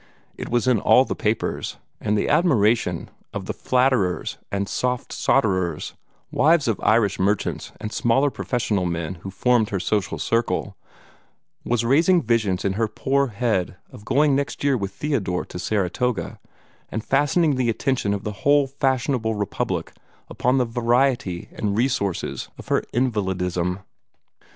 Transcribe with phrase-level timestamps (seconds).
[0.35, 5.93] It was in all the papers, and the admiration of the flatterers and "soft sawdherers"
[6.31, 10.75] wives of Irish merchants and smaller professional men who formed her social circle
[11.63, 16.39] was raising visions in her poor head of going next year with Theodore to Saratoga,
[16.89, 19.93] and fastening the attention of the whole fashionable republic
[20.31, 23.81] upon the variety and resources of her invalidism.